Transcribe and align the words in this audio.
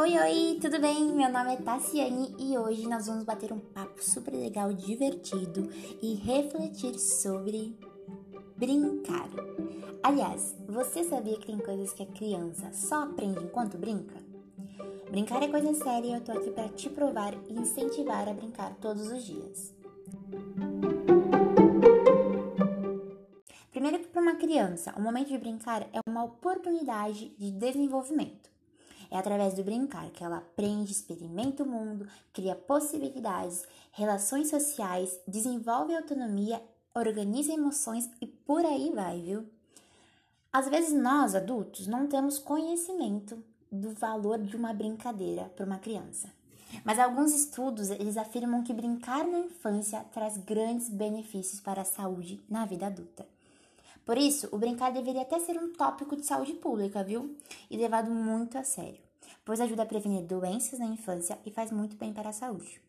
Oi, 0.00 0.18
oi, 0.18 0.58
tudo 0.58 0.80
bem? 0.80 1.12
Meu 1.12 1.30
nome 1.30 1.52
é 1.52 1.56
Tassiane 1.58 2.34
e 2.38 2.56
hoje 2.56 2.88
nós 2.88 3.06
vamos 3.06 3.22
bater 3.22 3.52
um 3.52 3.58
papo 3.58 4.02
super 4.02 4.32
legal, 4.32 4.72
divertido 4.72 5.68
e 6.00 6.14
refletir 6.14 6.98
sobre 6.98 7.76
brincar. 8.56 9.28
Aliás, 10.02 10.56
você 10.66 11.04
sabia 11.04 11.36
que 11.38 11.48
tem 11.48 11.58
coisas 11.58 11.92
que 11.92 12.02
a 12.02 12.06
criança 12.06 12.72
só 12.72 13.02
aprende 13.02 13.44
enquanto 13.44 13.76
brinca? 13.76 14.16
Brincar 15.10 15.42
é 15.42 15.48
coisa 15.48 15.74
séria 15.74 16.06
e 16.06 16.14
eu 16.14 16.22
tô 16.22 16.32
aqui 16.32 16.50
para 16.50 16.70
te 16.70 16.88
provar 16.88 17.34
e 17.46 17.52
incentivar 17.52 18.26
a 18.26 18.32
brincar 18.32 18.74
todos 18.76 19.06
os 19.06 19.22
dias. 19.22 19.74
Primeiro 23.70 23.98
que 23.98 24.08
para 24.08 24.22
uma 24.22 24.36
criança, 24.36 24.94
o 24.96 25.02
momento 25.02 25.28
de 25.28 25.36
brincar 25.36 25.82
é 25.92 26.00
uma 26.08 26.24
oportunidade 26.24 27.34
de 27.36 27.50
desenvolvimento. 27.50 28.49
É 29.10 29.18
através 29.18 29.54
do 29.54 29.64
brincar 29.64 30.08
que 30.10 30.22
ela 30.22 30.38
aprende, 30.38 30.92
experimenta 30.92 31.64
o 31.64 31.68
mundo, 31.68 32.06
cria 32.32 32.54
possibilidades, 32.54 33.64
relações 33.92 34.48
sociais, 34.48 35.18
desenvolve 35.26 35.96
autonomia, 35.96 36.62
organiza 36.94 37.52
emoções 37.52 38.08
e 38.20 38.26
por 38.26 38.64
aí 38.64 38.92
vai, 38.94 39.20
viu? 39.20 39.46
Às 40.52 40.68
vezes 40.68 40.92
nós, 40.92 41.34
adultos, 41.34 41.86
não 41.86 42.06
temos 42.06 42.38
conhecimento 42.38 43.42
do 43.70 43.90
valor 43.90 44.38
de 44.38 44.56
uma 44.56 44.72
brincadeira 44.72 45.44
para 45.54 45.66
uma 45.66 45.78
criança. 45.78 46.28
Mas 46.84 46.98
alguns 46.98 47.32
estudos 47.32 47.90
eles 47.90 48.16
afirmam 48.16 48.62
que 48.62 48.72
brincar 48.72 49.26
na 49.26 49.40
infância 49.40 50.04
traz 50.12 50.36
grandes 50.36 50.88
benefícios 50.88 51.60
para 51.60 51.82
a 51.82 51.84
saúde 51.84 52.40
na 52.48 52.64
vida 52.64 52.86
adulta. 52.86 53.26
Por 54.04 54.16
isso, 54.18 54.48
o 54.50 54.58
brincar 54.58 54.92
deveria 54.92 55.22
até 55.22 55.38
ser 55.38 55.56
um 55.56 55.72
tópico 55.72 56.16
de 56.16 56.26
saúde 56.26 56.54
pública, 56.54 57.04
viu? 57.04 57.36
E 57.70 57.76
levado 57.76 58.10
muito 58.10 58.58
a 58.58 58.64
sério, 58.64 59.00
pois 59.50 59.60
ajuda 59.60 59.82
a 59.82 59.86
prevenir 59.86 60.22
doenças 60.22 60.78
na 60.78 60.86
infância 60.86 61.36
e 61.44 61.50
faz 61.50 61.72
muito 61.72 61.96
bem 61.96 62.12
para 62.12 62.28
a 62.28 62.32
saúde. 62.32 62.80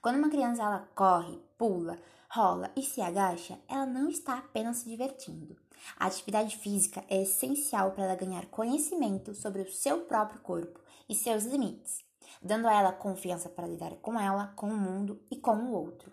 Quando 0.00 0.16
uma 0.16 0.30
criança 0.30 0.62
ela 0.62 0.88
corre, 0.94 1.38
pula, 1.58 1.98
rola 2.30 2.70
e 2.74 2.82
se 2.82 3.02
agacha, 3.02 3.60
ela 3.68 3.84
não 3.84 4.08
está 4.08 4.38
apenas 4.38 4.78
se 4.78 4.88
divertindo. 4.88 5.54
A 5.98 6.06
atividade 6.06 6.56
física 6.56 7.04
é 7.10 7.20
essencial 7.20 7.90
para 7.90 8.04
ela 8.04 8.16
ganhar 8.16 8.46
conhecimento 8.46 9.34
sobre 9.34 9.60
o 9.60 9.70
seu 9.70 10.06
próprio 10.06 10.40
corpo 10.40 10.80
e 11.10 11.14
seus 11.14 11.44
limites, 11.44 12.02
dando 12.42 12.66
a 12.66 12.72
ela 12.72 12.90
confiança 12.90 13.50
para 13.50 13.68
lidar 13.68 13.94
com 13.96 14.18
ela, 14.18 14.46
com 14.56 14.68
o 14.68 14.74
mundo 14.78 15.20
e 15.30 15.36
com 15.36 15.56
o 15.56 15.72
outro. 15.72 16.10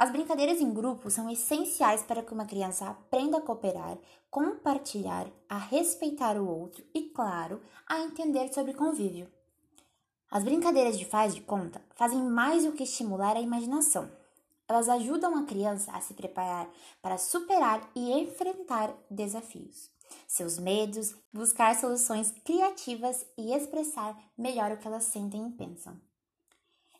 As 0.00 0.10
brincadeiras 0.10 0.62
em 0.62 0.72
grupo 0.72 1.10
são 1.10 1.28
essenciais 1.28 2.02
para 2.02 2.22
que 2.22 2.32
uma 2.32 2.46
criança 2.46 2.88
aprenda 2.88 3.36
a 3.36 3.40
cooperar, 3.42 3.98
compartilhar, 4.30 5.26
a 5.46 5.58
respeitar 5.58 6.38
o 6.38 6.48
outro 6.48 6.82
e, 6.94 7.02
claro, 7.10 7.60
a 7.86 8.00
entender 8.00 8.50
sobre 8.50 8.72
convívio. 8.72 9.30
As 10.30 10.42
brincadeiras 10.42 10.98
de 10.98 11.04
faz 11.04 11.34
de 11.34 11.42
conta 11.42 11.82
fazem 11.94 12.18
mais 12.18 12.64
do 12.64 12.72
que 12.72 12.84
estimular 12.84 13.36
a 13.36 13.42
imaginação. 13.42 14.10
Elas 14.66 14.88
ajudam 14.88 15.36
a 15.36 15.44
criança 15.44 15.92
a 15.92 16.00
se 16.00 16.14
preparar 16.14 16.66
para 17.02 17.18
superar 17.18 17.86
e 17.94 18.10
enfrentar 18.22 18.94
desafios, 19.10 19.90
seus 20.26 20.58
medos, 20.58 21.14
buscar 21.30 21.76
soluções 21.76 22.32
criativas 22.42 23.26
e 23.36 23.52
expressar 23.52 24.16
melhor 24.38 24.72
o 24.72 24.78
que 24.78 24.86
elas 24.86 25.04
sentem 25.04 25.46
e 25.46 25.52
pensam. 25.52 26.00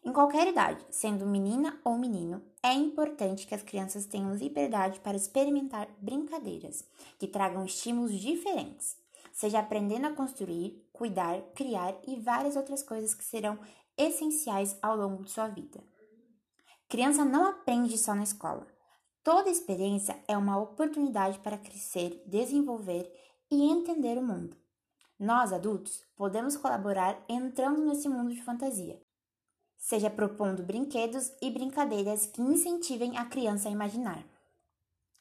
Em 0.03 0.15
qualquer 0.15 0.48
idade, 0.48 0.83
sendo 0.91 1.27
menina 1.27 1.79
ou 1.84 1.98
menino, 1.98 2.43
é 2.62 2.73
importante 2.73 3.47
que 3.47 3.55
as 3.55 3.62
crianças 3.62 4.06
tenham 4.06 4.34
liberdade 4.34 4.98
para 5.01 5.17
experimentar 5.17 5.89
brincadeiras 5.98 6.83
que 7.19 7.27
tragam 7.27 7.67
estímulos 7.67 8.19
diferentes, 8.19 8.97
seja 9.31 9.59
aprendendo 9.59 10.06
a 10.06 10.12
construir, 10.12 10.89
cuidar, 10.91 11.43
criar 11.55 11.95
e 12.09 12.17
várias 12.17 12.56
outras 12.56 12.83
coisas 12.83 13.15
que 13.15 13.23
serão 13.23 13.59
essenciais 13.95 14.75
ao 14.81 14.97
longo 14.97 15.22
de 15.22 15.31
sua 15.31 15.49
vida. 15.49 15.84
Criança 16.89 17.22
não 17.22 17.44
aprende 17.44 17.99
só 17.99 18.15
na 18.15 18.22
escola. 18.22 18.66
Toda 19.22 19.50
experiência 19.50 20.19
é 20.27 20.34
uma 20.34 20.59
oportunidade 20.59 21.39
para 21.41 21.59
crescer, 21.59 22.22
desenvolver 22.27 23.06
e 23.50 23.71
entender 23.71 24.16
o 24.16 24.22
mundo. 24.22 24.56
Nós, 25.19 25.53
adultos, 25.53 26.03
podemos 26.16 26.56
colaborar 26.56 27.22
entrando 27.28 27.84
nesse 27.84 28.09
mundo 28.09 28.33
de 28.33 28.43
fantasia 28.43 28.99
seja 29.80 30.10
propondo 30.10 30.62
brinquedos 30.62 31.32
e 31.41 31.50
brincadeiras 31.50 32.26
que 32.26 32.42
incentivem 32.42 33.16
a 33.16 33.24
criança 33.24 33.68
a 33.68 33.72
imaginar. 33.72 34.22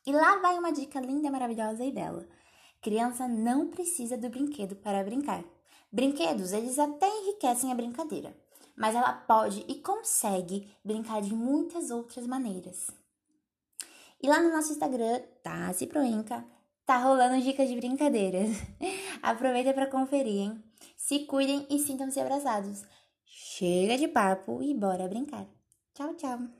E 0.05 0.11
lá 0.11 0.37
vai 0.37 0.59
uma 0.59 0.71
dica 0.71 0.99
linda, 0.99 1.31
maravilhosa 1.31 1.83
e 1.85 1.91
bela. 1.91 2.27
Criança 2.81 3.27
não 3.27 3.67
precisa 3.67 4.17
do 4.17 4.29
brinquedo 4.29 4.75
para 4.75 5.03
brincar. 5.03 5.43
Brinquedos, 5.91 6.51
eles 6.51 6.77
até 6.77 7.07
enriquecem 7.07 7.71
a 7.71 7.75
brincadeira, 7.75 8.35
mas 8.75 8.93
ela 8.93 9.13
pode 9.13 9.65
e 9.67 9.75
consegue 9.75 10.69
brincar 10.83 11.21
de 11.21 11.33
muitas 11.33 11.89
outras 11.89 12.27
maneiras. 12.27 12.87
E 14.21 14.27
lá 14.27 14.41
no 14.41 14.51
nosso 14.51 14.73
Instagram, 14.73 15.21
Tassi 15.41 15.87
Proenca, 15.87 16.45
tá 16.85 16.97
rolando 16.97 17.41
dicas 17.41 17.69
de 17.69 17.75
brincadeiras. 17.75 18.49
Aproveita 19.23 19.73
para 19.73 19.87
conferir, 19.87 20.41
hein? 20.41 20.63
Se 20.97 21.19
cuidem 21.19 21.65
e 21.69 21.79
sintam-se 21.79 22.19
abraçados. 22.19 22.83
Chega 23.29 23.97
de 23.97 24.07
papo 24.07 24.62
e 24.62 24.73
bora 24.73 25.07
brincar. 25.07 25.47
Tchau, 25.94 26.16
tchau. 26.16 26.58